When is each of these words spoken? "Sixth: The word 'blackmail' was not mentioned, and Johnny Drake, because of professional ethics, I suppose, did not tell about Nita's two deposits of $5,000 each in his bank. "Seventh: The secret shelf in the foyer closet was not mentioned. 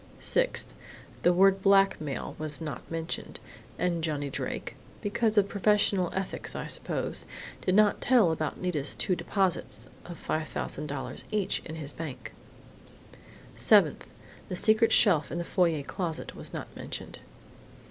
"Sixth: 0.19 0.73
The 1.21 1.31
word 1.31 1.61
'blackmail' 1.61 2.35
was 2.39 2.59
not 2.59 2.89
mentioned, 2.89 3.39
and 3.77 4.03
Johnny 4.03 4.31
Drake, 4.31 4.73
because 4.99 5.37
of 5.37 5.47
professional 5.47 6.11
ethics, 6.15 6.55
I 6.55 6.65
suppose, 6.65 7.27
did 7.63 7.75
not 7.75 8.01
tell 8.01 8.31
about 8.31 8.59
Nita's 8.59 8.95
two 8.95 9.15
deposits 9.15 9.87
of 10.05 10.17
$5,000 10.19 11.23
each 11.29 11.59
in 11.65 11.75
his 11.75 11.93
bank. 11.93 12.31
"Seventh: 13.55 14.07
The 14.49 14.55
secret 14.55 14.91
shelf 14.91 15.31
in 15.31 15.37
the 15.37 15.45
foyer 15.45 15.83
closet 15.83 16.33
was 16.35 16.51
not 16.51 16.75
mentioned. 16.75 17.19